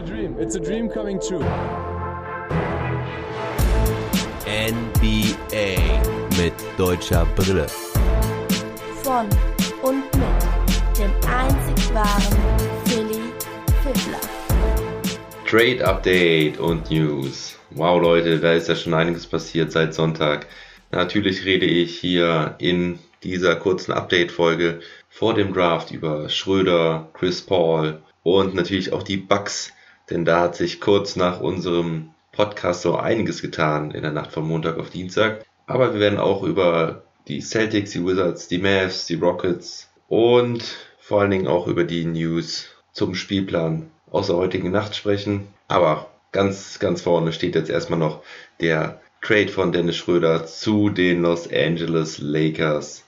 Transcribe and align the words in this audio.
a 0.00 0.02
dream. 0.02 0.36
It's 0.38 0.54
a 0.54 0.60
dream 0.60 0.88
coming 0.88 1.20
true. 1.20 1.44
NBA 4.46 5.76
mit 6.38 6.54
deutscher 6.78 7.26
Brille. 7.36 7.66
Von 9.02 9.28
und 9.82 10.04
mit 10.14 10.98
dem 10.98 11.10
einzig 11.28 11.94
wahren 11.94 12.38
Philly 12.86 13.20
Fiddler. 13.82 14.20
Trade 15.46 15.86
Update 15.86 16.58
und 16.58 16.90
News. 16.90 17.58
Wow 17.70 18.00
Leute, 18.00 18.38
da 18.38 18.54
ist 18.54 18.68
ja 18.68 18.76
schon 18.76 18.94
einiges 18.94 19.26
passiert 19.26 19.70
seit 19.72 19.92
Sonntag. 19.92 20.46
Natürlich 20.92 21.44
rede 21.44 21.66
ich 21.66 21.98
hier 21.98 22.54
in 22.58 22.98
dieser 23.22 23.54
kurzen 23.56 23.92
Update-Folge 23.92 24.80
vor 25.10 25.34
dem 25.34 25.52
Draft 25.52 25.90
über 25.90 26.30
Schröder, 26.30 27.10
Chris 27.12 27.42
Paul 27.42 28.00
und 28.22 28.54
natürlich 28.54 28.92
auch 28.92 29.02
die 29.02 29.18
Bucks, 29.18 29.72
denn 30.10 30.24
da 30.24 30.40
hat 30.40 30.56
sich 30.56 30.80
kurz 30.80 31.16
nach 31.16 31.40
unserem 31.40 32.10
Podcast 32.32 32.82
so 32.82 32.96
einiges 32.96 33.42
getan 33.42 33.90
in 33.90 34.02
der 34.02 34.12
Nacht 34.12 34.32
von 34.32 34.46
Montag 34.46 34.78
auf 34.78 34.90
Dienstag. 34.90 35.44
Aber 35.66 35.92
wir 35.94 36.00
werden 36.00 36.18
auch 36.18 36.42
über 36.42 37.02
die 37.28 37.40
Celtics, 37.40 37.92
die 37.92 38.04
Wizards, 38.04 38.48
die 38.48 38.58
Mavs, 38.58 39.06
die 39.06 39.14
Rockets 39.14 39.88
und 40.08 40.64
vor 40.98 41.20
allen 41.20 41.30
Dingen 41.30 41.46
auch 41.46 41.66
über 41.66 41.84
die 41.84 42.04
News 42.04 42.68
zum 42.92 43.14
Spielplan 43.14 43.90
aus 44.10 44.26
der 44.26 44.36
heutigen 44.36 44.70
Nacht 44.70 44.96
sprechen. 44.96 45.48
Aber 45.68 46.10
ganz, 46.32 46.78
ganz 46.78 47.02
vorne 47.02 47.32
steht 47.32 47.54
jetzt 47.54 47.70
erstmal 47.70 47.98
noch 47.98 48.22
der 48.60 49.00
Trade 49.22 49.48
von 49.48 49.72
Dennis 49.72 49.96
Schröder 49.96 50.46
zu 50.46 50.88
den 50.88 51.22
Los 51.22 51.48
Angeles 51.52 52.18
Lakers. 52.18 53.04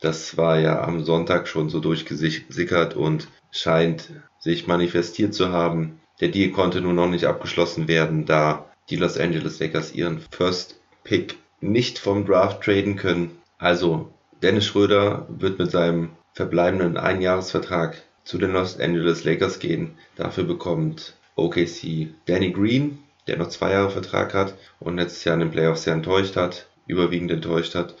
Das 0.00 0.36
war 0.36 0.58
ja 0.58 0.82
am 0.82 1.02
Sonntag 1.02 1.48
schon 1.48 1.70
so 1.70 1.80
durchgesickert 1.80 2.94
und 2.94 3.28
scheint 3.50 4.10
sich 4.38 4.66
manifestiert 4.66 5.32
zu 5.32 5.50
haben. 5.50 6.00
Der 6.24 6.30
Deal 6.30 6.52
konnte 6.52 6.80
nur 6.80 6.94
noch 6.94 7.10
nicht 7.10 7.26
abgeschlossen 7.26 7.86
werden, 7.86 8.24
da 8.24 8.64
die 8.88 8.96
Los 8.96 9.18
Angeles 9.18 9.60
Lakers 9.60 9.92
ihren 9.92 10.20
First 10.30 10.80
Pick 11.02 11.36
nicht 11.60 11.98
vom 11.98 12.24
Draft 12.24 12.62
traden 12.62 12.96
können. 12.96 13.42
Also 13.58 14.10
Dennis 14.42 14.64
Schröder 14.64 15.26
wird 15.28 15.58
mit 15.58 15.70
seinem 15.70 16.12
verbleibenden 16.32 16.96
Einjahresvertrag 16.96 18.02
zu 18.24 18.38
den 18.38 18.52
Los 18.52 18.80
Angeles 18.80 19.24
Lakers 19.24 19.58
gehen. 19.58 19.98
Dafür 20.16 20.44
bekommt 20.44 21.14
OKC 21.36 22.14
Danny 22.24 22.52
Green, 22.52 23.00
der 23.26 23.36
noch 23.36 23.48
zwei 23.48 23.72
Jahre 23.72 23.90
Vertrag 23.90 24.32
hat 24.32 24.54
und 24.80 24.96
letztes 24.96 25.24
Jahr 25.24 25.34
in 25.34 25.40
den 25.40 25.50
Playoffs 25.50 25.82
sehr 25.82 25.92
enttäuscht 25.92 26.36
hat, 26.36 26.68
überwiegend 26.86 27.32
enttäuscht 27.32 27.74
hat. 27.74 27.96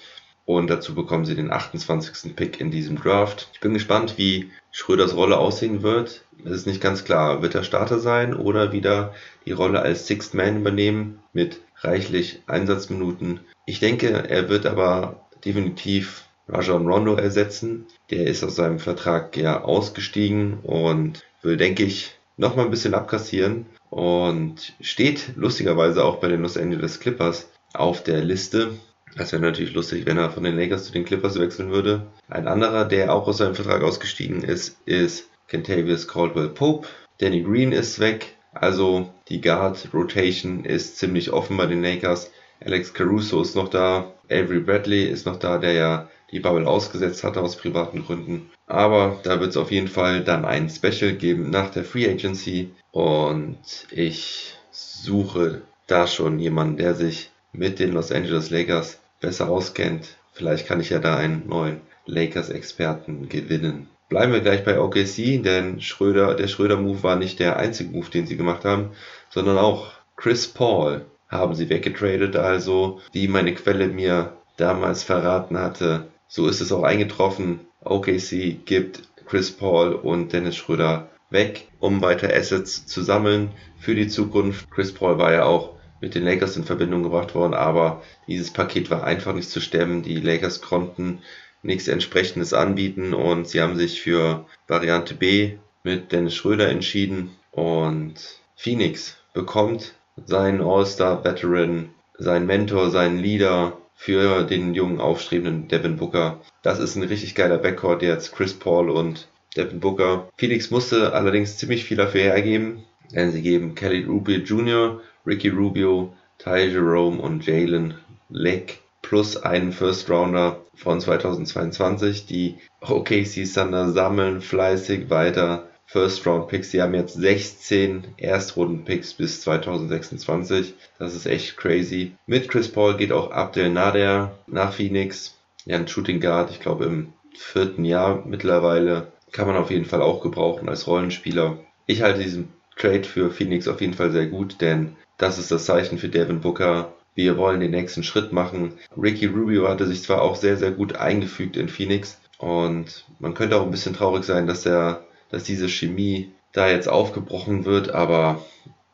Und 0.46 0.68
dazu 0.68 0.94
bekommen 0.94 1.24
sie 1.24 1.34
den 1.34 1.50
28. 1.50 2.36
Pick 2.36 2.60
in 2.60 2.70
diesem 2.70 2.96
Draft. 2.96 3.48
Ich 3.54 3.60
bin 3.60 3.72
gespannt, 3.72 4.14
wie 4.18 4.50
Schröders 4.70 5.16
Rolle 5.16 5.38
aussehen 5.38 5.82
wird. 5.82 6.24
Es 6.44 6.52
ist 6.52 6.66
nicht 6.66 6.82
ganz 6.82 7.04
klar, 7.04 7.40
wird 7.40 7.54
er 7.54 7.64
Starter 7.64 7.98
sein 7.98 8.34
oder 8.34 8.72
wieder 8.72 9.14
die 9.46 9.52
Rolle 9.52 9.80
als 9.80 10.06
Sixth 10.06 10.34
Man 10.34 10.58
übernehmen 10.58 11.20
mit 11.32 11.60
reichlich 11.80 12.42
Einsatzminuten. 12.46 13.40
Ich 13.64 13.80
denke, 13.80 14.28
er 14.28 14.48
wird 14.50 14.66
aber 14.66 15.24
definitiv 15.44 16.24
Rajon 16.48 16.86
Rondo 16.86 17.14
ersetzen. 17.14 17.86
Der 18.10 18.26
ist 18.26 18.44
aus 18.44 18.56
seinem 18.56 18.78
Vertrag 18.78 19.36
ja 19.36 19.62
ausgestiegen 19.62 20.58
und 20.62 21.24
will, 21.42 21.56
denke 21.56 21.84
ich, 21.84 22.18
nochmal 22.36 22.66
ein 22.66 22.70
bisschen 22.70 22.94
abkassieren 22.94 23.66
und 23.90 24.74
steht 24.80 25.32
lustigerweise 25.36 26.04
auch 26.04 26.16
bei 26.16 26.28
den 26.28 26.42
Los 26.42 26.58
Angeles 26.58 27.00
Clippers 27.00 27.48
auf 27.72 28.02
der 28.02 28.22
Liste 28.22 28.72
das 29.16 29.32
wäre 29.32 29.42
natürlich 29.42 29.74
lustig, 29.74 30.06
wenn 30.06 30.18
er 30.18 30.30
von 30.30 30.44
den 30.44 30.56
Lakers 30.56 30.86
zu 30.86 30.92
den 30.92 31.04
Clippers 31.04 31.38
wechseln 31.38 31.70
würde. 31.70 32.06
Ein 32.28 32.48
anderer, 32.48 32.84
der 32.84 33.12
auch 33.12 33.26
aus 33.26 33.38
seinem 33.38 33.54
Vertrag 33.54 33.82
ausgestiegen 33.82 34.42
ist, 34.42 34.76
ist 34.86 35.28
Kentavious 35.48 36.08
Caldwell 36.08 36.48
Pope. 36.48 36.88
Danny 37.18 37.42
Green 37.42 37.72
ist 37.72 38.00
weg. 38.00 38.34
Also 38.52 39.10
die 39.28 39.40
Guard 39.40 39.88
Rotation 39.92 40.64
ist 40.64 40.96
ziemlich 40.98 41.32
offen 41.32 41.56
bei 41.56 41.66
den 41.66 41.82
Lakers. 41.82 42.30
Alex 42.64 42.94
Caruso 42.94 43.42
ist 43.42 43.56
noch 43.56 43.68
da. 43.68 44.12
Avery 44.30 44.60
Bradley 44.60 45.04
ist 45.04 45.26
noch 45.26 45.36
da, 45.36 45.58
der 45.58 45.72
ja 45.72 46.08
die 46.30 46.40
Bubble 46.40 46.66
ausgesetzt 46.66 47.22
hatte 47.24 47.40
aus 47.40 47.56
privaten 47.56 48.04
Gründen. 48.04 48.50
Aber 48.66 49.20
da 49.22 49.40
wird 49.40 49.50
es 49.50 49.56
auf 49.56 49.70
jeden 49.70 49.88
Fall 49.88 50.24
dann 50.24 50.44
ein 50.44 50.70
Special 50.70 51.12
geben 51.12 51.50
nach 51.50 51.70
der 51.70 51.84
Free 51.84 52.08
Agency. 52.08 52.70
Und 52.90 53.58
ich 53.90 54.54
suche 54.70 55.62
da 55.86 56.06
schon 56.06 56.38
jemanden, 56.38 56.78
der 56.78 56.94
sich 56.94 57.30
mit 57.52 57.78
den 57.78 57.92
Los 57.92 58.10
Angeles 58.10 58.50
Lakers 58.50 58.98
besser 59.24 59.48
auskennt. 59.48 60.16
Vielleicht 60.32 60.66
kann 60.66 60.80
ich 60.80 60.90
ja 60.90 60.98
da 60.98 61.16
einen 61.16 61.48
neuen 61.48 61.80
Lakers-Experten 62.06 63.28
gewinnen. 63.28 63.88
Bleiben 64.08 64.32
wir 64.32 64.40
gleich 64.40 64.64
bei 64.64 64.78
OKC, 64.78 65.42
denn 65.42 65.80
Schröder, 65.80 66.34
der 66.34 66.48
Schröder-Move 66.48 67.02
war 67.02 67.16
nicht 67.16 67.38
der 67.38 67.56
einzige 67.56 67.90
Move, 67.90 68.10
den 68.10 68.26
sie 68.26 68.36
gemacht 68.36 68.64
haben, 68.64 68.90
sondern 69.30 69.58
auch 69.58 69.92
Chris 70.16 70.46
Paul 70.46 71.06
haben 71.28 71.54
sie 71.54 71.68
weggetradet, 71.68 72.36
also 72.36 73.00
wie 73.12 73.28
meine 73.28 73.54
Quelle 73.54 73.88
mir 73.88 74.36
damals 74.56 75.02
verraten 75.02 75.58
hatte. 75.58 76.06
So 76.28 76.46
ist 76.46 76.60
es 76.60 76.70
auch 76.70 76.82
eingetroffen. 76.82 77.60
OKC 77.82 78.64
gibt 78.64 79.02
Chris 79.26 79.50
Paul 79.50 79.94
und 79.94 80.32
Dennis 80.32 80.56
Schröder 80.56 81.08
weg, 81.30 81.68
um 81.80 82.02
weiter 82.02 82.32
Assets 82.32 82.86
zu 82.86 83.02
sammeln 83.02 83.50
für 83.78 83.94
die 83.94 84.08
Zukunft. 84.08 84.70
Chris 84.70 84.92
Paul 84.92 85.18
war 85.18 85.32
ja 85.32 85.44
auch 85.44 85.74
mit 86.04 86.14
den 86.14 86.24
Lakers 86.24 86.56
in 86.58 86.64
Verbindung 86.64 87.02
gebracht 87.02 87.34
worden, 87.34 87.54
aber 87.54 88.02
dieses 88.28 88.50
Paket 88.50 88.90
war 88.90 89.04
einfach 89.04 89.34
nicht 89.34 89.48
zu 89.48 89.60
stemmen. 89.60 90.02
Die 90.02 90.20
Lakers 90.20 90.60
konnten 90.60 91.20
nichts 91.62 91.88
entsprechendes 91.88 92.52
anbieten 92.52 93.14
und 93.14 93.48
sie 93.48 93.62
haben 93.62 93.76
sich 93.76 94.02
für 94.02 94.44
Variante 94.68 95.14
B 95.14 95.54
mit 95.82 96.12
Dennis 96.12 96.34
Schröder 96.34 96.68
entschieden 96.68 97.30
und 97.52 98.16
Phoenix 98.54 99.16
bekommt 99.32 99.94
seinen 100.26 100.60
All-Star-Veteran, 100.60 101.88
seinen 102.18 102.46
Mentor, 102.46 102.90
seinen 102.90 103.18
Leader 103.18 103.78
für 103.94 104.44
den 104.44 104.74
jungen 104.74 105.00
aufstrebenden 105.00 105.68
Devin 105.68 105.96
Booker. 105.96 106.38
Das 106.62 106.80
ist 106.80 106.96
ein 106.96 107.02
richtig 107.02 107.34
geiler 107.34 107.56
Backcourt 107.56 108.02
jetzt, 108.02 108.32
Chris 108.32 108.52
Paul 108.52 108.90
und 108.90 109.28
Devin 109.56 109.80
Booker. 109.80 110.28
Phoenix 110.36 110.70
musste 110.70 111.14
allerdings 111.14 111.56
ziemlich 111.56 111.84
viel 111.84 111.96
dafür 111.96 112.20
hergeben, 112.20 112.84
denn 113.14 113.32
sie 113.32 113.40
geben 113.40 113.74
Kelly 113.74 114.04
Rubio 114.04 114.36
Jr. 114.36 115.00
Ricky 115.26 115.48
Rubio, 115.48 116.12
Ty 116.38 116.70
Jerome 116.70 117.20
und 117.20 117.46
Jalen 117.46 117.94
Leck 118.28 118.80
plus 119.02 119.36
einen 119.36 119.72
First 119.72 120.10
Rounder 120.10 120.60
von 120.74 121.00
2022. 121.00 122.26
Die 122.26 122.56
OKC 122.80 123.44
Thunder 123.52 123.90
sammeln 123.90 124.40
fleißig 124.40 125.10
weiter 125.10 125.68
First 125.86 126.26
Round 126.26 126.48
Picks. 126.48 126.70
Sie 126.70 126.82
haben 126.82 126.94
jetzt 126.94 127.14
16 127.14 128.04
Erstrunden 128.16 128.84
Picks 128.84 129.14
bis 129.14 129.42
2026. 129.42 130.74
Das 130.98 131.14
ist 131.14 131.26
echt 131.26 131.56
crazy. 131.56 132.12
Mit 132.26 132.48
Chris 132.48 132.68
Paul 132.68 132.96
geht 132.96 133.12
auch 133.12 133.30
Abdel 133.30 133.70
Nader 133.70 134.38
nach 134.46 134.72
Phoenix. 134.72 135.38
Ja, 135.66 135.76
ein 135.76 135.88
Shooting 135.88 136.20
Guard, 136.20 136.50
ich 136.50 136.60
glaube 136.60 136.86
im 136.86 137.12
vierten 137.36 137.84
Jahr 137.84 138.24
mittlerweile. 138.26 139.12
Kann 139.32 139.46
man 139.46 139.56
auf 139.56 139.70
jeden 139.70 139.84
Fall 139.84 140.02
auch 140.02 140.22
gebrauchen 140.22 140.68
als 140.68 140.86
Rollenspieler. 140.86 141.58
Ich 141.86 142.02
halte 142.02 142.22
diesen 142.22 142.52
Trade 142.76 143.04
für 143.04 143.30
Phoenix 143.30 143.68
auf 143.68 143.80
jeden 143.80 143.94
Fall 143.94 144.10
sehr 144.10 144.26
gut, 144.26 144.60
denn 144.60 144.96
das 145.18 145.38
ist 145.38 145.50
das 145.50 145.64
Zeichen 145.64 145.98
für 145.98 146.08
Devin 146.08 146.40
Booker. 146.40 146.94
Wir 147.14 147.36
wollen 147.36 147.60
den 147.60 147.70
nächsten 147.70 148.02
Schritt 148.02 148.32
machen. 148.32 148.74
Ricky 149.00 149.26
Rubio 149.26 149.68
hatte 149.68 149.86
sich 149.86 150.02
zwar 150.02 150.22
auch 150.22 150.34
sehr, 150.34 150.56
sehr 150.56 150.72
gut 150.72 150.96
eingefügt 150.96 151.56
in 151.56 151.68
Phoenix 151.68 152.20
und 152.38 153.04
man 153.20 153.34
könnte 153.34 153.56
auch 153.56 153.62
ein 153.64 153.70
bisschen 153.70 153.94
traurig 153.94 154.24
sein, 154.24 154.46
dass 154.46 154.66
er, 154.66 155.04
dass 155.30 155.44
diese 155.44 155.68
Chemie 155.68 156.32
da 156.52 156.68
jetzt 156.68 156.88
aufgebrochen 156.88 157.64
wird, 157.64 157.90
aber 157.90 158.44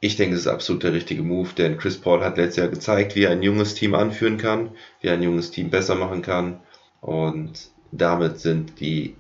ich 0.00 0.16
denke, 0.16 0.34
es 0.34 0.42
ist 0.42 0.46
absolut 0.46 0.82
der 0.82 0.94
richtige 0.94 1.22
Move, 1.22 1.50
denn 1.56 1.76
Chris 1.76 1.98
Paul 1.98 2.22
hat 2.22 2.38
letztes 2.38 2.56
Jahr 2.56 2.68
gezeigt, 2.68 3.16
wie 3.16 3.24
er 3.24 3.30
ein 3.30 3.42
junges 3.42 3.74
Team 3.74 3.94
anführen 3.94 4.38
kann, 4.38 4.70
wie 5.00 5.08
er 5.08 5.14
ein 5.14 5.22
junges 5.22 5.50
Team 5.50 5.70
besser 5.70 5.94
machen 5.94 6.22
kann 6.22 6.60
und 7.00 7.70
damit 7.92 8.38
sind 8.38 8.80
die 8.80 9.16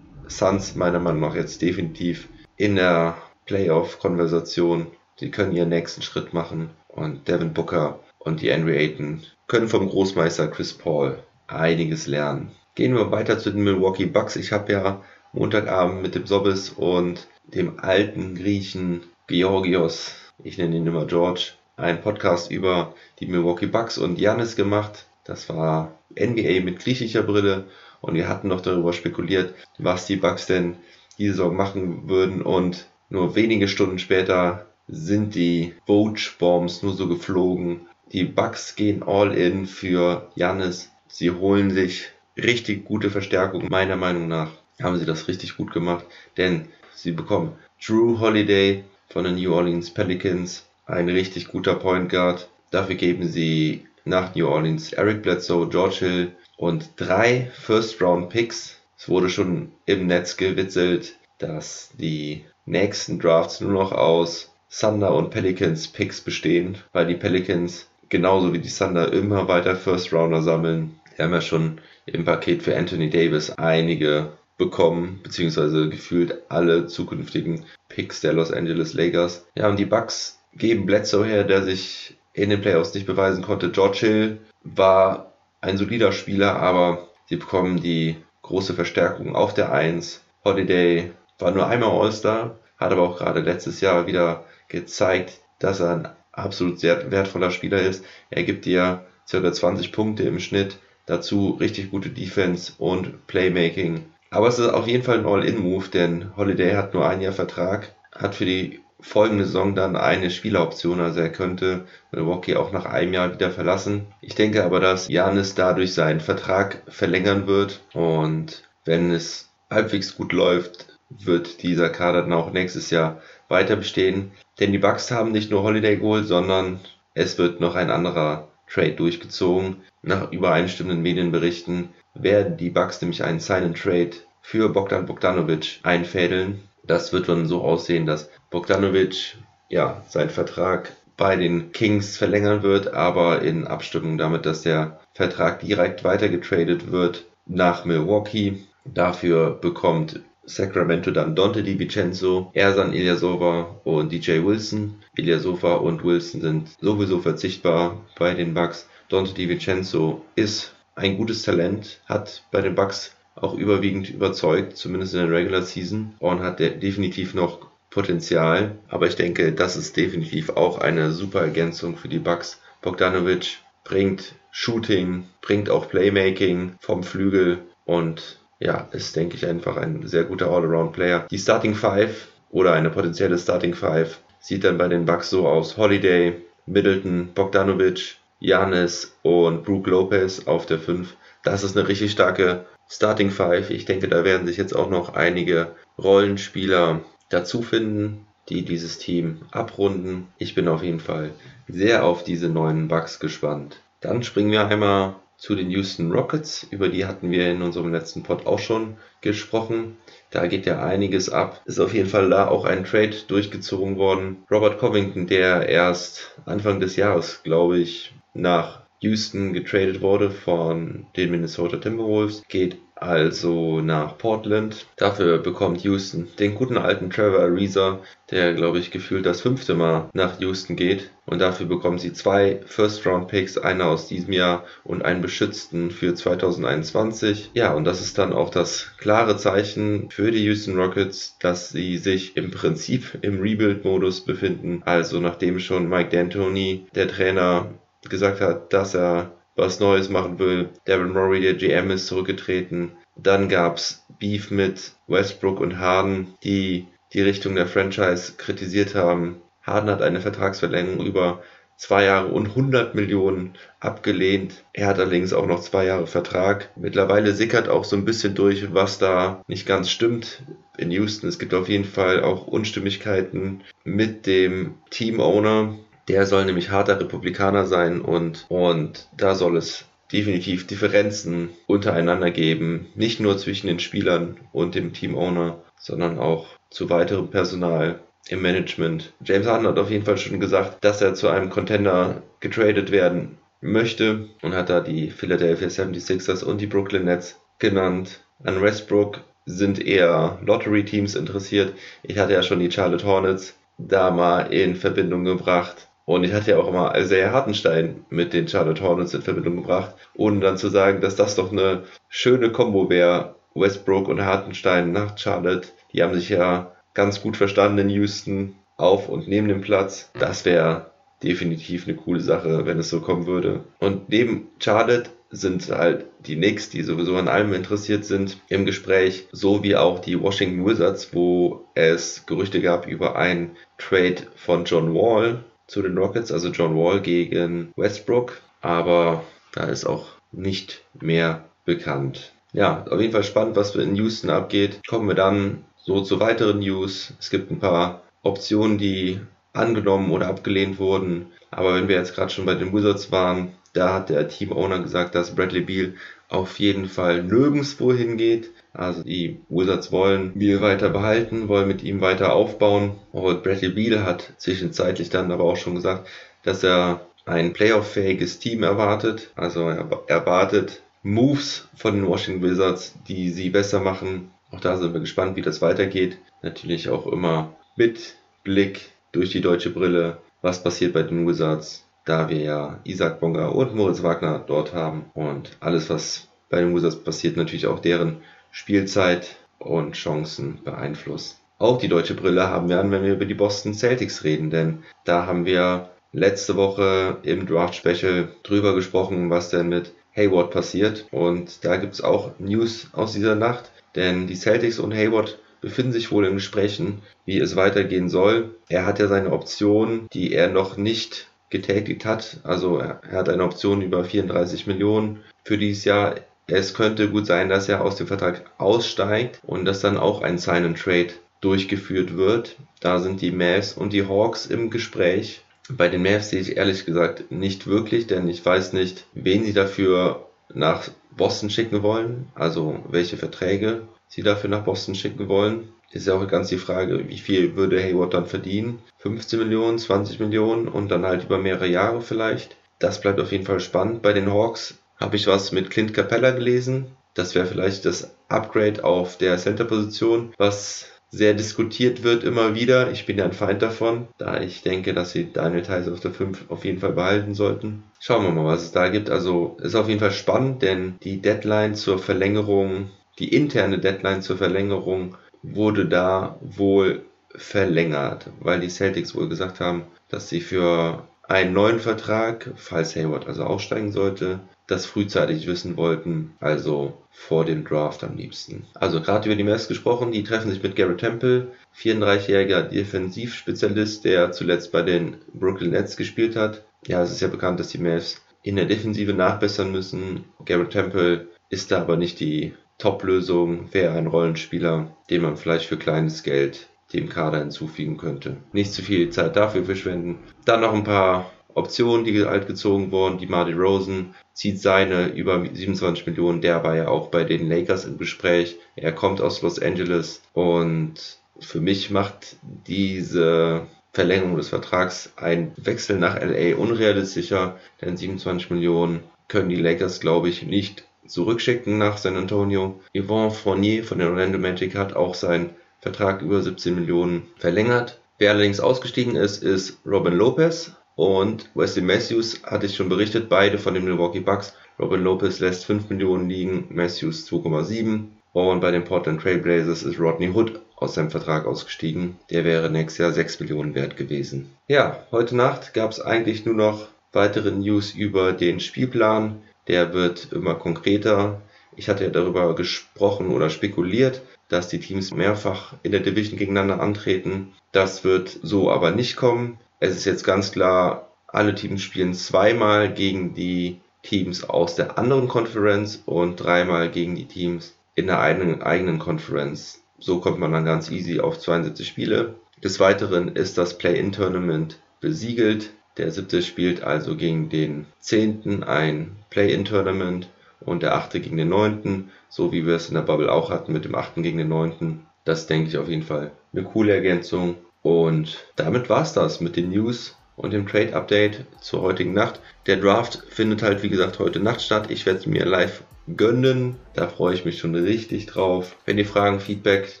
Suns 0.28 0.74
meiner 0.74 0.98
Meinung 0.98 1.20
nach 1.20 1.34
jetzt 1.34 1.62
definitiv 1.62 2.28
in 2.56 2.76
der 2.76 3.16
Playoff-Konversation 3.46 4.88
Sie 5.18 5.30
können 5.30 5.56
ihren 5.56 5.70
nächsten 5.70 6.02
Schritt 6.02 6.34
machen 6.34 6.68
und 6.88 7.26
Devin 7.26 7.54
Booker 7.54 8.00
und 8.18 8.42
die 8.42 8.50
Henry 8.50 8.76
Ayton 8.76 9.22
können 9.46 9.68
vom 9.68 9.88
Großmeister 9.88 10.48
Chris 10.48 10.74
Paul 10.74 11.18
einiges 11.46 12.06
lernen. 12.06 12.50
Gehen 12.74 12.94
wir 12.94 13.10
weiter 13.10 13.38
zu 13.38 13.50
den 13.50 13.64
Milwaukee 13.64 14.04
Bucks. 14.04 14.36
Ich 14.36 14.52
habe 14.52 14.72
ja 14.72 15.02
Montagabend 15.32 16.02
mit 16.02 16.14
dem 16.14 16.26
Sobbes 16.26 16.68
und 16.68 17.28
dem 17.44 17.80
alten 17.80 18.34
Griechen 18.34 19.04
Georgios, 19.26 20.14
ich 20.44 20.58
nenne 20.58 20.76
ihn 20.76 20.86
immer 20.86 21.06
George, 21.06 21.52
einen 21.76 22.02
Podcast 22.02 22.50
über 22.50 22.94
die 23.20 23.26
Milwaukee 23.26 23.66
Bucks 23.66 23.96
und 23.96 24.20
Janis 24.20 24.54
gemacht. 24.54 25.06
Das 25.24 25.48
war 25.48 25.94
NBA 26.10 26.62
mit 26.62 26.78
griechischer 26.78 27.22
Brille 27.22 27.64
und 28.02 28.14
wir 28.14 28.28
hatten 28.28 28.48
noch 28.48 28.60
darüber 28.60 28.92
spekuliert, 28.92 29.54
was 29.78 30.06
die 30.06 30.16
Bucks 30.16 30.44
denn 30.44 30.76
diese 31.16 31.32
Saison 31.32 31.56
machen 31.56 32.06
würden 32.06 32.42
und 32.42 32.86
nur 33.08 33.34
wenige 33.34 33.68
Stunden 33.68 33.98
später 33.98 34.66
sind 34.88 35.34
die 35.34 35.74
Vogue-Bombs 35.86 36.82
nur 36.82 36.94
so 36.94 37.08
geflogen. 37.08 37.86
Die 38.12 38.24
Bucks 38.24 38.76
gehen 38.76 39.02
all 39.02 39.32
in 39.32 39.66
für 39.66 40.30
Jannis. 40.34 40.90
Sie 41.08 41.30
holen 41.30 41.70
sich 41.70 42.10
richtig 42.36 42.84
gute 42.84 43.10
Verstärkung. 43.10 43.66
Meiner 43.68 43.96
Meinung 43.96 44.28
nach 44.28 44.50
haben 44.82 44.98
sie 44.98 45.06
das 45.06 45.28
richtig 45.28 45.56
gut 45.56 45.72
gemacht, 45.72 46.04
denn 46.36 46.68
sie 46.94 47.12
bekommen 47.12 47.56
Drew 47.84 48.20
Holiday 48.20 48.84
von 49.08 49.24
den 49.24 49.36
New 49.36 49.52
Orleans 49.52 49.90
Pelicans. 49.92 50.66
Ein 50.86 51.08
richtig 51.08 51.48
guter 51.48 51.74
Point 51.74 52.10
Guard. 52.10 52.48
Dafür 52.70 52.94
geben 52.94 53.28
sie 53.28 53.86
nach 54.04 54.34
New 54.34 54.46
Orleans 54.46 54.92
Eric 54.92 55.22
Bledsoe, 55.22 55.68
George 55.68 55.96
Hill 56.00 56.32
und 56.56 56.90
drei 56.96 57.50
First 57.54 58.00
Round 58.00 58.30
Picks. 58.30 58.76
Es 58.98 59.08
wurde 59.08 59.28
schon 59.28 59.72
im 59.84 60.06
Netz 60.06 60.36
gewitzelt, 60.36 61.16
dass 61.38 61.90
die 61.98 62.44
nächsten 62.66 63.18
Drafts 63.18 63.60
nur 63.60 63.72
noch 63.72 63.92
aus 63.92 64.52
Thunder 64.70 65.14
und 65.14 65.30
Pelicans 65.30 65.88
Picks 65.88 66.20
bestehen, 66.20 66.78
weil 66.92 67.06
die 67.06 67.14
Pelicans 67.14 67.88
genauso 68.08 68.52
wie 68.52 68.58
die 68.58 68.68
Thunder 68.68 69.12
immer 69.12 69.48
weiter 69.48 69.76
First 69.76 70.12
Rounder 70.12 70.42
sammeln. 70.42 71.00
Wir 71.14 71.24
haben 71.24 71.32
ja 71.32 71.40
schon 71.40 71.80
im 72.04 72.24
Paket 72.24 72.62
für 72.62 72.76
Anthony 72.76 73.08
Davis 73.08 73.50
einige 73.50 74.32
bekommen, 74.58 75.20
beziehungsweise 75.22 75.88
gefühlt 75.88 76.34
alle 76.48 76.86
zukünftigen 76.86 77.64
Picks 77.88 78.20
der 78.20 78.32
Los 78.32 78.52
Angeles 78.52 78.94
Lakers. 78.94 79.46
Ja, 79.54 79.68
und 79.68 79.78
die 79.78 79.84
Bucks 79.84 80.38
geben 80.54 80.86
Bledsoe 80.86 81.26
her, 81.26 81.44
der 81.44 81.62
sich 81.62 82.16
in 82.32 82.50
den 82.50 82.60
Playoffs 82.60 82.94
nicht 82.94 83.06
beweisen 83.06 83.42
konnte. 83.42 83.70
George 83.70 83.98
Hill 84.00 84.38
war 84.62 85.32
ein 85.60 85.78
solider 85.78 86.12
Spieler, 86.12 86.56
aber 86.56 87.08
sie 87.26 87.36
bekommen 87.36 87.80
die 87.80 88.16
große 88.42 88.74
Verstärkung 88.74 89.34
auf 89.34 89.54
der 89.54 89.72
1. 89.72 90.22
Holiday 90.44 91.12
war 91.38 91.50
nur 91.50 91.66
einmal 91.66 91.90
All-Star, 91.90 92.58
hat 92.76 92.92
aber 92.92 93.02
auch 93.02 93.18
gerade 93.18 93.40
letztes 93.40 93.80
Jahr 93.80 94.06
wieder 94.06 94.44
gezeigt, 94.68 95.40
dass 95.58 95.80
er 95.80 95.90
ein 95.90 96.08
absolut 96.32 96.80
sehr 96.80 97.10
wertvoller 97.10 97.50
Spieler 97.50 97.80
ist. 97.80 98.04
Er 98.30 98.42
gibt 98.42 98.64
dir 98.64 99.04
ca. 99.30 99.52
20 99.52 99.92
Punkte 99.92 100.22
im 100.24 100.38
Schnitt, 100.38 100.78
dazu 101.06 101.56
richtig 101.60 101.90
gute 101.90 102.10
Defense 102.10 102.72
und 102.78 103.26
Playmaking. 103.26 104.04
Aber 104.30 104.48
es 104.48 104.58
ist 104.58 104.68
auf 104.68 104.86
jeden 104.86 105.04
Fall 105.04 105.18
ein 105.18 105.26
All-In-Move, 105.26 105.88
denn 105.88 106.36
Holiday 106.36 106.74
hat 106.74 106.94
nur 106.94 107.08
ein 107.08 107.20
Jahr 107.20 107.32
Vertrag, 107.32 107.94
hat 108.12 108.34
für 108.34 108.44
die 108.44 108.80
folgende 109.00 109.44
Saison 109.44 109.74
dann 109.74 109.96
eine 109.96 110.30
Spieleroption, 110.30 111.00
also 111.00 111.20
er 111.20 111.30
könnte 111.30 111.86
Milwaukee 112.12 112.56
auch 112.56 112.72
nach 112.72 112.86
einem 112.86 113.12
Jahr 113.12 113.32
wieder 113.32 113.50
verlassen. 113.50 114.06
Ich 114.20 114.34
denke 114.34 114.64
aber, 114.64 114.80
dass 114.80 115.08
Janis 115.08 115.54
dadurch 115.54 115.94
seinen 115.94 116.20
Vertrag 116.20 116.82
verlängern 116.88 117.46
wird 117.46 117.82
und 117.92 118.64
wenn 118.84 119.10
es 119.10 119.50
halbwegs 119.70 120.16
gut 120.16 120.32
läuft, 120.32 120.95
wird 121.08 121.62
dieser 121.62 121.88
Kader 121.88 122.22
dann 122.22 122.32
auch 122.32 122.52
nächstes 122.52 122.90
Jahr 122.90 123.20
weiter 123.48 123.76
bestehen. 123.76 124.32
Denn 124.58 124.72
die 124.72 124.78
Bucks 124.78 125.10
haben 125.10 125.32
nicht 125.32 125.50
nur 125.50 125.62
Holiday 125.62 125.96
geholt, 125.96 126.26
sondern 126.26 126.80
es 127.14 127.38
wird 127.38 127.60
noch 127.60 127.74
ein 127.74 127.90
anderer 127.90 128.48
Trade 128.68 128.92
durchgezogen. 128.92 129.82
Nach 130.02 130.32
übereinstimmenden 130.32 131.02
Medienberichten 131.02 131.90
werden 132.14 132.56
die 132.56 132.70
Bucks 132.70 133.00
nämlich 133.00 133.22
einen 133.22 133.40
Sign-and-Trade 133.40 134.10
für 134.42 134.68
Bogdan 134.68 135.06
Bogdanovic 135.06 135.80
einfädeln. 135.82 136.62
Das 136.84 137.12
wird 137.12 137.28
dann 137.28 137.46
so 137.46 137.62
aussehen, 137.62 138.06
dass 138.06 138.30
Bogdanovic 138.50 139.36
ja 139.68 140.02
seinen 140.08 140.30
Vertrag 140.30 140.92
bei 141.16 141.36
den 141.36 141.72
Kings 141.72 142.16
verlängern 142.16 142.62
wird, 142.62 142.92
aber 142.92 143.42
in 143.42 143.66
Abstimmung 143.66 144.18
damit, 144.18 144.46
dass 144.46 144.62
der 144.62 145.00
Vertrag 145.14 145.60
direkt 145.60 146.04
weitergetradet 146.04 146.92
wird 146.92 147.24
nach 147.46 147.84
Milwaukee. 147.84 148.58
Dafür 148.84 149.50
bekommt 149.50 150.20
Sacramento 150.46 151.10
dann 151.10 151.34
Dante 151.34 151.62
DiVincenzo, 151.62 152.50
Ersan 152.54 152.92
Ilyasova 152.92 153.80
und 153.84 154.12
DJ 154.12 154.44
Wilson. 154.44 154.94
Ilyasova 155.16 155.74
und 155.74 156.04
Wilson 156.04 156.40
sind 156.40 156.68
sowieso 156.80 157.20
verzichtbar 157.20 158.04
bei 158.18 158.32
den 158.34 158.54
Bucks. 158.54 158.88
Dante 159.08 159.34
DiVincenzo 159.34 160.24
ist 160.36 160.74
ein 160.94 161.16
gutes 161.16 161.42
Talent, 161.42 162.00
hat 162.06 162.44
bei 162.50 162.60
den 162.60 162.74
Bucks 162.74 163.14
auch 163.34 163.54
überwiegend 163.54 164.08
überzeugt, 164.08 164.76
zumindest 164.76 165.14
in 165.14 165.20
der 165.20 165.30
Regular 165.30 165.62
Season 165.62 166.14
und 166.20 166.40
hat 166.40 166.58
definitiv 166.58 167.34
noch 167.34 167.66
Potenzial. 167.90 168.78
Aber 168.88 169.06
ich 169.06 169.16
denke, 169.16 169.52
das 169.52 169.76
ist 169.76 169.96
definitiv 169.96 170.50
auch 170.50 170.78
eine 170.78 171.12
super 171.12 171.40
Ergänzung 171.40 171.96
für 171.96 172.08
die 172.08 172.18
Bucks. 172.18 172.60
Bogdanovic 172.82 173.58
bringt 173.84 174.34
Shooting, 174.50 175.24
bringt 175.42 175.70
auch 175.70 175.88
Playmaking 175.88 176.76
vom 176.80 177.02
Flügel 177.02 177.58
und 177.84 178.40
ja, 178.58 178.88
ist, 178.92 179.16
denke 179.16 179.36
ich, 179.36 179.46
einfach 179.46 179.76
ein 179.76 180.06
sehr 180.06 180.24
guter 180.24 180.50
All-Around-Player. 180.50 181.26
Die 181.30 181.38
Starting 181.38 181.74
Five 181.74 182.28
oder 182.50 182.72
eine 182.72 182.90
potenzielle 182.90 183.38
Starting 183.38 183.74
Five 183.74 184.20
sieht 184.40 184.64
dann 184.64 184.78
bei 184.78 184.88
den 184.88 185.04
Bucks 185.04 185.30
so 185.30 185.46
aus. 185.46 185.76
Holiday, 185.76 186.40
Middleton, 186.66 187.30
Bogdanovic, 187.34 188.16
Janis 188.40 189.16
und 189.22 189.64
Brook 189.64 189.86
Lopez 189.86 190.46
auf 190.46 190.66
der 190.66 190.78
5. 190.78 191.16
Das 191.42 191.62
ist 191.62 191.76
eine 191.76 191.88
richtig 191.88 192.12
starke 192.12 192.66
Starting 192.88 193.30
Five. 193.30 193.70
Ich 193.70 193.84
denke, 193.84 194.08
da 194.08 194.24
werden 194.24 194.46
sich 194.46 194.56
jetzt 194.56 194.74
auch 194.74 194.90
noch 194.90 195.14
einige 195.14 195.72
Rollenspieler 195.98 197.00
dazu 197.28 197.62
finden, 197.62 198.26
die 198.48 198.64
dieses 198.64 198.98
Team 198.98 199.42
abrunden. 199.50 200.28
Ich 200.38 200.54
bin 200.54 200.68
auf 200.68 200.82
jeden 200.82 201.00
Fall 201.00 201.30
sehr 201.68 202.04
auf 202.04 202.24
diese 202.24 202.48
neuen 202.48 202.88
Bucks 202.88 203.18
gespannt. 203.18 203.80
Dann 204.00 204.22
springen 204.22 204.52
wir 204.52 204.66
einmal 204.66 205.16
zu 205.36 205.54
den 205.54 205.70
Houston 205.70 206.12
Rockets. 206.12 206.66
Über 206.70 206.88
die 206.88 207.06
hatten 207.06 207.30
wir 207.30 207.50
in 207.50 207.62
unserem 207.62 207.92
letzten 207.92 208.22
Pod 208.22 208.46
auch 208.46 208.58
schon 208.58 208.96
gesprochen. 209.20 209.96
Da 210.30 210.46
geht 210.46 210.66
ja 210.66 210.84
einiges 210.84 211.28
ab. 211.28 211.62
Ist 211.64 211.80
auf 211.80 211.94
jeden 211.94 212.08
Fall 212.08 212.30
da 212.30 212.48
auch 212.48 212.64
ein 212.64 212.84
Trade 212.84 213.14
durchgezogen 213.28 213.96
worden. 213.96 214.44
Robert 214.50 214.78
Covington, 214.78 215.26
der 215.26 215.68
erst 215.68 216.38
Anfang 216.44 216.80
des 216.80 216.96
Jahres, 216.96 217.42
glaube 217.42 217.78
ich, 217.78 218.14
nach 218.34 218.86
Houston 219.00 219.52
getradet 219.52 220.00
wurde 220.00 220.30
von 220.30 221.06
den 221.16 221.30
Minnesota 221.30 221.76
Timberwolves, 221.76 222.42
geht 222.48 222.78
also 222.96 223.80
nach 223.80 224.18
Portland. 224.18 224.86
Dafür 224.96 225.38
bekommt 225.38 225.82
Houston 225.84 226.28
den 226.38 226.54
guten 226.54 226.78
alten 226.78 227.10
Trevor 227.10 227.40
Ariza, 227.40 228.00
der 228.30 228.54
glaube 228.54 228.78
ich 228.78 228.90
gefühlt 228.90 229.26
das 229.26 229.42
fünfte 229.42 229.74
Mal 229.74 230.08
nach 230.14 230.40
Houston 230.40 230.76
geht. 230.76 231.10
Und 231.26 231.40
dafür 231.40 231.66
bekommen 231.66 231.98
sie 231.98 232.12
zwei 232.12 232.60
First-Round-Picks, 232.66 233.58
einer 233.58 233.86
aus 233.86 234.06
diesem 234.06 234.32
Jahr 234.32 234.64
und 234.84 235.04
einen 235.04 235.22
beschützten 235.22 235.90
für 235.90 236.14
2021. 236.14 237.50
Ja, 237.52 237.74
und 237.74 237.84
das 237.84 238.00
ist 238.00 238.16
dann 238.18 238.32
auch 238.32 238.48
das 238.48 238.92
klare 238.98 239.36
Zeichen 239.36 240.10
für 240.10 240.30
die 240.30 240.44
Houston 240.44 240.78
Rockets, 240.78 241.36
dass 241.40 241.70
sie 241.70 241.98
sich 241.98 242.36
im 242.36 242.52
Prinzip 242.52 243.18
im 243.22 243.40
Rebuild-Modus 243.40 244.24
befinden. 244.24 244.82
Also 244.84 245.20
nachdem 245.20 245.58
schon 245.58 245.88
Mike 245.88 246.16
D'Antoni, 246.16 246.82
der 246.94 247.08
Trainer, 247.08 247.70
gesagt 248.08 248.40
hat, 248.40 248.72
dass 248.72 248.94
er 248.94 249.35
was 249.56 249.80
Neues 249.80 250.08
machen 250.08 250.38
will. 250.38 250.68
Devin 250.86 251.12
Murray, 251.12 251.40
der 251.40 251.54
GM, 251.54 251.90
ist 251.90 252.06
zurückgetreten. 252.06 252.92
Dann 253.16 253.48
gab's 253.48 254.06
Beef 254.18 254.50
mit 254.50 254.92
Westbrook 255.08 255.60
und 255.60 255.78
Harden, 255.78 256.34
die 256.44 256.86
die 257.12 257.22
Richtung 257.22 257.54
der 257.54 257.66
Franchise 257.66 258.34
kritisiert 258.36 258.94
haben. 258.94 259.40
Harden 259.62 259.90
hat 259.90 260.02
eine 260.02 260.20
Vertragsverlängerung 260.20 261.04
über 261.04 261.42
zwei 261.76 262.04
Jahre 262.04 262.28
und 262.28 262.48
100 262.48 262.94
Millionen 262.94 263.54
abgelehnt. 263.80 264.64
Er 264.72 264.86
hat 264.86 264.98
allerdings 264.98 265.32
auch 265.32 265.46
noch 265.46 265.60
zwei 265.60 265.86
Jahre 265.86 266.06
Vertrag. 266.06 266.70
Mittlerweile 266.76 267.32
sickert 267.32 267.68
auch 267.68 267.84
so 267.84 267.96
ein 267.96 268.04
bisschen 268.04 268.34
durch, 268.34 268.72
was 268.72 268.98
da 268.98 269.42
nicht 269.46 269.66
ganz 269.66 269.90
stimmt 269.90 270.42
in 270.78 270.90
Houston. 270.90 271.28
Es 271.28 271.38
gibt 271.38 271.54
auf 271.54 271.68
jeden 271.68 271.84
Fall 271.84 272.22
auch 272.22 272.46
Unstimmigkeiten 272.46 273.62
mit 273.84 274.26
dem 274.26 274.74
Team-Owner. 274.90 275.78
Der 276.08 276.24
soll 276.26 276.44
nämlich 276.44 276.70
harter 276.70 277.00
Republikaner 277.00 277.66
sein 277.66 278.00
und, 278.00 278.46
und 278.48 279.08
da 279.16 279.34
soll 279.34 279.56
es 279.56 279.86
definitiv 280.12 280.66
Differenzen 280.66 281.50
untereinander 281.66 282.30
geben. 282.30 282.86
Nicht 282.94 283.18
nur 283.18 283.36
zwischen 283.38 283.66
den 283.66 283.80
Spielern 283.80 284.36
und 284.52 284.76
dem 284.76 284.92
Team-Owner, 284.92 285.58
sondern 285.78 286.18
auch 286.18 286.46
zu 286.70 286.90
weiterem 286.90 287.28
Personal 287.28 287.98
im 288.28 288.42
Management. 288.42 289.12
James 289.24 289.46
Harden 289.46 289.66
hat 289.66 289.78
auf 289.78 289.90
jeden 289.90 290.04
Fall 290.04 290.18
schon 290.18 290.38
gesagt, 290.38 290.84
dass 290.84 291.02
er 291.02 291.14
zu 291.14 291.28
einem 291.28 291.50
Contender 291.50 292.22
getradet 292.40 292.90
werden 292.92 293.38
möchte 293.60 294.28
und 294.42 294.54
hat 294.54 294.70
da 294.70 294.80
die 294.80 295.10
Philadelphia 295.10 295.68
76ers 295.68 296.44
und 296.44 296.60
die 296.60 296.66
Brooklyn 296.66 297.04
Nets 297.04 297.40
genannt. 297.58 298.20
An 298.44 298.62
Westbrook 298.62 299.20
sind 299.44 299.84
eher 299.84 300.38
Lottery-Teams 300.44 301.14
interessiert. 301.14 301.72
Ich 302.02 302.18
hatte 302.18 302.32
ja 302.32 302.42
schon 302.42 302.60
die 302.60 302.70
Charlotte 302.70 303.06
Hornets 303.06 303.56
da 303.78 304.10
mal 304.10 304.52
in 304.52 304.76
Verbindung 304.76 305.24
gebracht. 305.24 305.88
Und 306.06 306.22
ich 306.22 306.32
hatte 306.32 306.52
ja 306.52 306.58
auch 306.58 306.68
immer 306.68 306.96
Isaiah 306.96 307.32
Hartenstein 307.32 308.04
mit 308.10 308.32
den 308.32 308.46
Charlotte 308.46 308.82
Hornets 308.82 309.12
in 309.12 309.22
Verbindung 309.22 309.56
gebracht, 309.56 309.94
ohne 310.14 310.40
dann 310.40 310.56
zu 310.56 310.68
sagen, 310.68 311.00
dass 311.00 311.16
das 311.16 311.34
doch 311.34 311.50
eine 311.52 311.82
schöne 312.08 312.50
Kombo 312.50 312.88
wäre. 312.88 313.34
Westbrook 313.54 314.08
und 314.08 314.24
Hartenstein 314.24 314.92
nach 314.92 315.18
Charlotte. 315.18 315.68
Die 315.92 316.02
haben 316.02 316.14
sich 316.14 316.28
ja 316.28 316.72
ganz 316.94 317.22
gut 317.22 317.36
verstanden 317.36 317.78
in 317.78 317.90
Houston 317.90 318.54
auf 318.76 319.08
und 319.08 319.28
neben 319.28 319.48
dem 319.48 319.62
Platz. 319.62 320.10
Das 320.18 320.44
wäre 320.44 320.90
definitiv 321.22 321.88
eine 321.88 321.96
coole 321.96 322.20
Sache, 322.20 322.66
wenn 322.66 322.78
es 322.78 322.90
so 322.90 323.00
kommen 323.00 323.26
würde. 323.26 323.64
Und 323.80 324.08
neben 324.08 324.48
Charlotte 324.60 325.10
sind 325.30 325.68
halt 325.70 326.04
die 326.20 326.36
Knicks, 326.36 326.70
die 326.70 326.82
sowieso 326.82 327.16
an 327.16 327.28
allem 327.28 327.52
interessiert 327.52 328.04
sind, 328.04 328.38
im 328.48 328.64
Gespräch, 328.64 329.26
so 329.32 329.62
wie 329.62 329.74
auch 329.74 329.98
die 329.98 330.20
Washington 330.20 330.64
Wizards, 330.64 331.12
wo 331.12 331.64
es 331.74 332.26
Gerüchte 332.26 332.60
gab 332.60 332.86
über 332.86 333.16
einen 333.16 333.56
Trade 333.78 334.22
von 334.36 334.64
John 334.66 334.94
Wall 334.94 335.44
zu 335.66 335.82
den 335.82 335.98
Rockets, 335.98 336.32
also 336.32 336.48
John 336.48 336.76
Wall 336.76 337.00
gegen 337.00 337.72
Westbrook, 337.76 338.40
aber 338.60 339.24
da 339.52 339.64
ist 339.64 339.84
auch 339.84 340.06
nicht 340.32 340.82
mehr 341.00 341.44
bekannt. 341.64 342.32
Ja, 342.52 342.84
auf 342.90 343.00
jeden 343.00 343.12
Fall 343.12 343.24
spannend, 343.24 343.56
was 343.56 343.74
in 343.74 343.96
Houston 343.96 344.30
abgeht. 344.30 344.80
Kommen 344.86 345.08
wir 345.08 345.14
dann 345.14 345.64
so 345.76 346.00
zu 346.02 346.20
weiteren 346.20 346.60
News. 346.60 347.12
Es 347.18 347.30
gibt 347.30 347.50
ein 347.50 347.58
paar 347.58 348.02
Optionen, 348.22 348.78
die 348.78 349.20
angenommen 349.52 350.10
oder 350.10 350.28
abgelehnt 350.28 350.78
wurden. 350.78 351.26
Aber 351.50 351.74
wenn 351.74 351.88
wir 351.88 351.96
jetzt 351.96 352.14
gerade 352.14 352.30
schon 352.30 352.46
bei 352.46 352.54
den 352.54 352.72
Wizards 352.72 353.12
waren, 353.12 353.52
da 353.72 353.94
hat 353.94 354.08
der 354.08 354.28
Team-Owner 354.28 354.80
gesagt, 354.80 355.14
dass 355.14 355.34
Bradley 355.34 355.60
Beal 355.60 355.94
auf 356.28 356.58
jeden 356.58 356.88
Fall 356.88 357.22
nirgendwo 357.22 357.92
hingeht. 357.92 358.50
Also 358.76 359.02
die 359.02 359.40
Wizards 359.48 359.90
wollen 359.90 360.34
Beal 360.34 360.60
weiter 360.60 360.90
behalten, 360.90 361.48
wollen 361.48 361.68
mit 361.68 361.82
ihm 361.82 362.00
weiter 362.00 362.32
aufbauen. 362.34 362.92
Und 363.12 363.42
Bradley 363.42 363.70
Beal 363.70 364.04
hat 364.04 364.32
zwischenzeitlich 364.36 365.08
dann 365.08 365.32
aber 365.32 365.44
auch 365.44 365.56
schon 365.56 365.74
gesagt, 365.74 366.08
dass 366.42 366.62
er 366.62 367.00
ein 367.24 367.52
playoff-fähiges 367.52 368.38
Team 368.38 368.62
erwartet. 368.62 369.30
Also 369.34 369.68
er 369.68 369.88
erwartet 370.06 370.82
Moves 371.02 371.68
von 371.74 371.94
den 371.94 372.06
Washington 372.06 372.42
Wizards, 372.42 372.94
die 373.08 373.30
sie 373.30 373.50
besser 373.50 373.80
machen. 373.80 374.30
Auch 374.50 374.60
da 374.60 374.76
sind 374.76 374.92
wir 374.92 375.00
gespannt, 375.00 375.36
wie 375.36 375.42
das 375.42 375.62
weitergeht. 375.62 376.18
Natürlich 376.42 376.88
auch 376.88 377.06
immer 377.06 377.56
mit 377.76 378.16
Blick 378.44 378.90
durch 379.12 379.30
die 379.30 379.40
deutsche 379.40 379.70
Brille, 379.70 380.18
was 380.42 380.62
passiert 380.62 380.92
bei 380.92 381.02
den 381.02 381.26
Wizards, 381.26 381.84
da 382.04 382.28
wir 382.28 382.38
ja 382.38 382.80
Isaac 382.84 383.20
Bonga 383.20 383.48
und 383.48 383.74
Moritz 383.74 384.02
Wagner 384.02 384.44
dort 384.46 384.72
haben 384.74 385.06
und 385.14 385.56
alles, 385.60 385.90
was 385.90 386.28
bei 386.48 386.60
den 386.60 386.74
Wizards 386.76 387.02
passiert, 387.02 387.36
natürlich 387.36 387.66
auch 387.66 387.80
deren 387.80 388.18
Spielzeit 388.56 389.36
und 389.58 389.92
Chancen 389.92 390.60
beeinflusst. 390.64 391.42
Auch 391.58 391.76
die 391.76 391.88
deutsche 391.88 392.14
Brille 392.14 392.48
haben 392.48 392.70
wir 392.70 392.80
an, 392.80 392.90
wenn 392.90 393.02
wir 393.02 393.12
über 393.12 393.26
die 393.26 393.34
Boston 393.34 393.74
Celtics 393.74 394.24
reden, 394.24 394.48
denn 394.48 394.82
da 395.04 395.26
haben 395.26 395.44
wir 395.44 395.90
letzte 396.12 396.56
Woche 396.56 397.18
im 397.22 397.46
Draft 397.46 397.74
Special 397.74 398.28
drüber 398.44 398.74
gesprochen, 398.74 399.28
was 399.28 399.50
denn 399.50 399.68
mit 399.68 399.92
Hayward 400.16 400.52
passiert. 400.52 401.06
Und 401.10 401.66
da 401.66 401.76
gibt 401.76 401.92
es 401.92 402.00
auch 402.00 402.30
News 402.38 402.88
aus 402.94 403.12
dieser 403.12 403.34
Nacht, 403.34 403.70
denn 403.94 404.26
die 404.26 404.36
Celtics 404.36 404.78
und 404.78 404.94
Hayward 404.94 405.38
befinden 405.60 405.92
sich 405.92 406.10
wohl 406.10 406.24
in 406.24 406.34
Gesprächen, 406.34 407.02
wie 407.26 407.38
es 407.38 407.56
weitergehen 407.56 408.08
soll. 408.08 408.54
Er 408.70 408.86
hat 408.86 408.98
ja 408.98 409.06
seine 409.06 409.32
Option, 409.32 410.08
die 410.14 410.32
er 410.32 410.48
noch 410.48 410.78
nicht 410.78 411.28
getätigt 411.50 412.06
hat. 412.06 412.40
Also 412.42 412.78
er 412.78 413.02
hat 413.12 413.28
eine 413.28 413.44
Option 413.44 413.82
über 413.82 414.02
34 414.02 414.66
Millionen 414.66 415.22
für 415.44 415.58
dieses 415.58 415.84
Jahr. 415.84 416.14
Es 416.48 416.74
könnte 416.74 417.10
gut 417.10 417.26
sein, 417.26 417.48
dass 417.48 417.68
er 417.68 417.82
aus 417.82 417.96
dem 417.96 418.06
Vertrag 418.06 418.44
aussteigt 418.58 419.40
und 419.42 419.64
dass 419.64 419.80
dann 419.80 419.96
auch 419.96 420.22
ein 420.22 420.38
Sign 420.38 420.64
and 420.64 420.78
Trade 420.78 421.08
durchgeführt 421.40 422.16
wird. 422.16 422.56
Da 422.78 423.00
sind 423.00 423.20
die 423.20 423.32
Mavs 423.32 423.72
und 423.72 423.92
die 423.92 424.06
Hawks 424.06 424.46
im 424.46 424.70
Gespräch. 424.70 425.42
Bei 425.68 425.88
den 425.88 426.02
Mavs 426.02 426.30
sehe 426.30 426.40
ich 426.40 426.56
ehrlich 426.56 426.84
gesagt 426.84 427.32
nicht 427.32 427.66
wirklich, 427.66 428.06
denn 428.06 428.28
ich 428.28 428.44
weiß 428.46 428.74
nicht, 428.74 429.06
wen 429.12 429.44
sie 429.44 429.54
dafür 429.54 430.28
nach 430.54 430.88
Boston 431.16 431.50
schicken 431.50 431.82
wollen, 431.82 432.28
also 432.36 432.78
welche 432.88 433.16
Verträge 433.16 433.82
sie 434.06 434.22
dafür 434.22 434.48
nach 434.48 434.62
Boston 434.62 434.94
schicken 434.94 435.28
wollen. 435.28 435.72
Ist 435.90 436.06
ja 436.06 436.14
auch 436.14 436.28
ganz 436.28 436.48
die 436.48 436.58
Frage, 436.58 437.08
wie 437.08 437.18
viel 437.18 437.56
würde 437.56 437.82
Hayward 437.82 438.14
dann 438.14 438.26
verdienen? 438.26 438.80
15 438.98 439.40
Millionen, 439.40 439.78
20 439.78 440.20
Millionen 440.20 440.68
und 440.68 440.90
dann 440.90 441.06
halt 441.06 441.24
über 441.24 441.38
mehrere 441.38 441.66
Jahre 441.66 442.02
vielleicht. 442.02 442.56
Das 442.78 443.00
bleibt 443.00 443.18
auf 443.18 443.32
jeden 443.32 443.46
Fall 443.46 443.60
spannend. 443.60 444.02
Bei 444.02 444.12
den 444.12 444.30
Hawks 444.32 444.78
habe 444.98 445.16
ich 445.16 445.26
was 445.26 445.52
mit 445.52 445.70
Clint 445.70 445.94
Capella 445.94 446.30
gelesen. 446.30 446.86
Das 447.14 447.34
wäre 447.34 447.46
vielleicht 447.46 447.84
das 447.84 448.14
Upgrade 448.28 448.84
auf 448.84 449.16
der 449.16 449.38
Center-Position, 449.38 450.34
was 450.36 450.86
sehr 451.10 451.34
diskutiert 451.34 452.02
wird 452.02 452.24
immer 452.24 452.54
wieder. 452.54 452.90
Ich 452.90 453.06
bin 453.06 453.18
ja 453.18 453.24
ein 453.24 453.32
Feind 453.32 453.62
davon, 453.62 454.08
da 454.18 454.40
ich 454.40 454.62
denke, 454.62 454.92
dass 454.92 455.12
sie 455.12 455.32
Daniel 455.32 455.62
Theiss 455.62 455.88
auf 455.88 456.00
der 456.00 456.10
5 456.10 456.50
auf 456.50 456.64
jeden 456.64 456.80
Fall 456.80 456.92
behalten 456.92 457.34
sollten. 457.34 457.84
Schauen 458.00 458.24
wir 458.24 458.32
mal, 458.32 458.44
was 458.44 458.62
es 458.62 458.72
da 458.72 458.88
gibt. 458.88 459.08
Also 459.08 459.56
ist 459.62 459.74
auf 459.74 459.88
jeden 459.88 460.00
Fall 460.00 460.10
spannend, 460.10 460.62
denn 460.62 460.96
die 461.02 461.22
Deadline 461.22 461.74
zur 461.74 461.98
Verlängerung, 461.98 462.90
die 463.18 463.34
interne 463.34 463.78
Deadline 463.78 464.20
zur 464.20 464.36
Verlängerung 464.36 465.16
wurde 465.42 465.86
da 465.86 466.38
wohl 466.40 467.02
verlängert, 467.34 468.28
weil 468.40 468.60
die 468.60 468.68
Celtics 468.68 469.14
wohl 469.14 469.28
gesagt 469.28 469.60
haben, 469.60 469.84
dass 470.08 470.28
sie 470.28 470.40
für 470.40 471.04
einen 471.22 471.52
neuen 471.52 471.80
Vertrag, 471.80 472.52
falls 472.56 472.96
Hayward 472.96 473.26
also 473.26 473.44
aussteigen 473.44 473.92
sollte, 473.92 474.40
das 474.66 474.86
frühzeitig 474.86 475.46
wissen 475.46 475.76
wollten, 475.76 476.34
also 476.40 476.94
vor 477.10 477.44
dem 477.44 477.64
Draft 477.64 478.02
am 478.04 478.16
liebsten. 478.16 478.64
Also 478.74 479.00
gerade 479.00 479.26
über 479.26 479.36
die 479.36 479.44
Mavs 479.44 479.68
gesprochen, 479.68 480.12
die 480.12 480.24
treffen 480.24 480.50
sich 480.50 480.62
mit 480.62 480.76
Garrett 480.76 480.98
Temple, 480.98 481.48
34-jähriger 481.78 482.62
Defensivspezialist, 482.62 484.04
der 484.04 484.32
zuletzt 484.32 484.72
bei 484.72 484.82
den 484.82 485.16
Brooklyn 485.32 485.70
Nets 485.70 485.96
gespielt 485.96 486.36
hat. 486.36 486.64
Ja, 486.86 487.02
es 487.02 487.12
ist 487.12 487.20
ja 487.20 487.28
bekannt, 487.28 487.60
dass 487.60 487.68
die 487.68 487.78
Mavs 487.78 488.22
in 488.42 488.56
der 488.56 488.66
Defensive 488.66 489.12
nachbessern 489.12 489.72
müssen. 489.72 490.24
Garrett 490.44 490.70
Temple 490.70 491.28
ist 491.48 491.70
da 491.70 491.80
aber 491.80 491.96
nicht 491.96 492.20
die 492.20 492.54
Top-Lösung, 492.78 493.72
wäre 493.72 493.96
ein 493.96 494.06
Rollenspieler, 494.06 494.96
den 495.10 495.22
man 495.22 495.36
vielleicht 495.36 495.66
für 495.66 495.78
kleines 495.78 496.22
Geld 496.22 496.68
dem 496.92 497.08
Kader 497.08 497.38
hinzufügen 497.38 497.96
könnte. 497.96 498.36
Nicht 498.52 498.72
zu 498.72 498.82
viel 498.82 499.10
Zeit 499.10 499.36
dafür 499.36 499.64
verschwenden. 499.64 500.18
Dann 500.44 500.60
noch 500.60 500.72
ein 500.72 500.84
paar 500.84 501.30
Optionen, 501.56 502.04
die 502.04 502.22
alt 502.22 502.46
gezogen 502.46 502.92
wurden. 502.92 503.18
Die 503.18 503.26
Marty 503.26 503.52
Rosen 503.52 504.14
zieht 504.34 504.60
seine 504.60 505.08
über 505.08 505.42
27 505.42 506.06
Millionen. 506.06 506.42
Der 506.42 506.62
war 506.62 506.76
ja 506.76 506.88
auch 506.88 507.08
bei 507.08 507.24
den 507.24 507.48
Lakers 507.48 507.86
im 507.86 507.98
Gespräch. 507.98 508.58
Er 508.76 508.92
kommt 508.92 509.20
aus 509.20 509.42
Los 509.42 509.58
Angeles 509.58 510.22
und 510.34 511.18
für 511.40 511.60
mich 511.60 511.90
macht 511.90 512.36
diese 512.66 513.66
Verlängerung 513.92 514.36
des 514.36 514.50
Vertrags 514.50 515.12
ein 515.16 515.52
Wechsel 515.56 515.98
nach 515.98 516.20
LA 516.20 516.56
unrealistischer, 516.56 517.58
denn 517.80 517.96
27 517.96 518.50
Millionen 518.50 519.00
können 519.28 519.48
die 519.48 519.56
Lakers, 519.56 520.00
glaube 520.00 520.28
ich, 520.28 520.42
nicht 520.42 520.84
zurückschicken 521.06 521.78
nach 521.78 521.96
San 521.96 522.16
Antonio. 522.16 522.80
Yvonne 522.94 523.30
Fournier 523.30 523.84
von 523.84 523.98
den 523.98 524.08
Orlando 524.08 524.38
Magic 524.38 524.74
hat 524.74 524.94
auch 524.94 525.14
seinen 525.14 525.50
Vertrag 525.80 526.20
über 526.20 526.42
17 526.42 526.74
Millionen 526.74 527.28
verlängert. 527.38 528.00
Wer 528.18 528.32
allerdings 528.32 528.60
ausgestiegen 528.60 529.16
ist, 529.16 529.42
ist 529.42 529.78
Robin 529.86 530.14
Lopez 530.14 530.75
und 530.96 531.50
Wesley 531.54 531.84
Matthews 531.84 532.42
hatte 532.42 532.66
ich 532.66 532.74
schon 532.74 532.88
berichtet, 532.88 533.28
beide 533.28 533.58
von 533.58 533.74
den 533.74 533.84
Milwaukee 533.84 534.20
Bucks. 534.20 534.54
Robin 534.78 535.02
Lopez 535.02 535.40
lässt 535.40 535.66
5 535.66 535.90
Millionen 535.90 536.28
liegen, 536.28 536.66
Matthews 536.70 537.30
2,7. 537.30 538.06
Und 538.32 538.60
bei 538.60 538.70
den 538.70 538.84
Portland 538.84 539.20
Trail 539.20 539.38
Blazers 539.38 539.82
ist 539.82 540.00
Rodney 540.00 540.30
Hood 540.30 540.60
aus 540.76 540.94
seinem 540.94 541.10
Vertrag 541.10 541.46
ausgestiegen. 541.46 542.16
Der 542.30 542.44
wäre 542.44 542.70
nächstes 542.70 542.98
Jahr 542.98 543.12
6 543.12 543.40
Millionen 543.40 543.74
wert 543.74 543.96
gewesen. 543.96 544.50
Ja, 544.68 545.06
heute 545.12 545.36
Nacht 545.36 545.74
gab 545.74 545.90
es 545.90 546.00
eigentlich 546.00 546.44
nur 546.44 546.54
noch 546.54 546.88
weitere 547.12 547.50
News 547.50 547.92
über 547.92 548.32
den 548.32 548.60
Spielplan. 548.60 549.42
Der 549.68 549.92
wird 549.92 550.32
immer 550.32 550.54
konkreter. 550.54 551.42
Ich 551.76 551.88
hatte 551.88 552.04
ja 552.04 552.10
darüber 552.10 552.54
gesprochen 552.54 553.28
oder 553.28 553.50
spekuliert, 553.50 554.22
dass 554.48 554.68
die 554.68 554.80
Teams 554.80 555.12
mehrfach 555.12 555.74
in 555.82 555.92
der 555.92 556.00
Division 556.00 556.38
gegeneinander 556.38 556.80
antreten. 556.80 557.52
Das 557.72 558.04
wird 558.04 558.38
so 558.42 558.70
aber 558.70 558.92
nicht 558.92 559.16
kommen. 559.16 559.58
Es 559.78 559.96
ist 559.96 560.06
jetzt 560.06 560.24
ganz 560.24 560.52
klar, 560.52 561.10
alle 561.28 561.54
Teams 561.54 561.82
spielen 561.82 562.14
zweimal 562.14 562.92
gegen 562.92 563.34
die 563.34 563.80
Teams 564.02 564.44
aus 564.44 564.74
der 564.74 564.98
anderen 564.98 565.28
Conference 565.28 566.02
und 566.06 566.36
dreimal 566.36 566.90
gegen 566.90 567.14
die 567.14 567.26
Teams 567.26 567.74
in 567.94 568.06
der 568.06 568.20
eigenen, 568.20 568.98
Conference. 568.98 569.82
So 569.98 570.20
kommt 570.20 570.38
man 570.38 570.52
dann 570.52 570.64
ganz 570.64 570.90
easy 570.90 571.20
auf 571.20 571.38
72 571.38 571.86
Spiele. 571.86 572.36
Des 572.62 572.80
Weiteren 572.80 573.28
ist 573.34 573.58
das 573.58 573.76
Play-In-Tournament 573.76 574.78
besiegelt. 575.00 575.70
Der 575.98 576.10
siebte 576.10 576.42
spielt 576.42 576.82
also 576.82 577.16
gegen 577.16 577.48
den 577.48 577.86
zehnten 577.98 578.62
ein 578.62 579.16
Play-In-Tournament 579.30 580.28
und 580.60 580.82
der 580.82 580.94
achte 580.94 581.20
gegen 581.20 581.36
den 581.36 581.48
neunten, 581.48 582.10
so 582.28 582.52
wie 582.52 582.66
wir 582.66 582.76
es 582.76 582.88
in 582.88 582.94
der 582.94 583.02
Bubble 583.02 583.30
auch 583.30 583.50
hatten 583.50 583.72
mit 583.72 583.84
dem 583.84 583.94
achten 583.94 584.22
gegen 584.22 584.38
den 584.38 584.48
neunten. 584.48 585.06
Das 585.24 585.46
denke 585.46 585.68
ich 585.68 585.76
auf 585.76 585.88
jeden 585.88 586.02
Fall 586.02 586.32
eine 586.52 586.64
coole 586.64 586.94
Ergänzung. 586.94 587.56
Und 587.86 588.38
damit 588.56 588.88
war's 588.88 589.12
das 589.12 589.40
mit 589.40 589.54
den 589.54 589.70
News 589.70 590.16
und 590.34 590.52
dem 590.52 590.66
Trade 590.66 590.92
Update 590.92 591.44
zur 591.60 591.82
heutigen 591.82 592.14
Nacht. 592.14 592.40
Der 592.66 592.78
Draft 592.78 593.22
findet 593.28 593.62
halt 593.62 593.84
wie 593.84 593.88
gesagt 593.88 594.18
heute 594.18 594.40
Nacht 594.40 594.60
statt. 594.60 594.90
Ich 594.90 595.06
werde 595.06 595.20
es 595.20 595.26
mir 595.26 595.44
live 595.44 595.84
gönnen. 596.16 596.74
Da 596.94 597.06
freue 597.06 597.34
ich 597.34 597.44
mich 597.44 597.60
schon 597.60 597.76
richtig 597.76 598.26
drauf. 598.26 598.74
Wenn 598.86 598.98
ihr 598.98 599.06
Fragen, 599.06 599.38
Feedback 599.38 600.00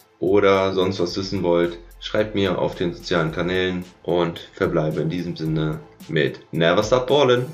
oder 0.18 0.72
sonst 0.72 0.98
was 0.98 1.16
wissen 1.16 1.44
wollt, 1.44 1.78
schreibt 2.00 2.34
mir 2.34 2.58
auf 2.58 2.74
den 2.74 2.92
sozialen 2.92 3.30
Kanälen 3.30 3.84
und 4.02 4.40
verbleibe 4.52 5.02
in 5.02 5.08
diesem 5.08 5.36
Sinne 5.36 5.78
mit 6.08 6.40
Never 6.50 6.82
Stop 6.82 7.06
Ballin'. 7.06 7.44